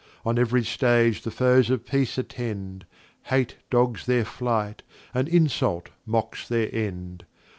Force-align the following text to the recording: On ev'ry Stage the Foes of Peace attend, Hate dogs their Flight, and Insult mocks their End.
On 0.25 0.39
ev'ry 0.39 0.63
Stage 0.63 1.21
the 1.21 1.29
Foes 1.29 1.69
of 1.69 1.85
Peace 1.85 2.17
attend, 2.17 2.87
Hate 3.25 3.57
dogs 3.69 4.07
their 4.07 4.25
Flight, 4.25 4.81
and 5.13 5.29
Insult 5.29 5.89
mocks 6.07 6.47
their 6.47 6.73
End. 6.73 7.23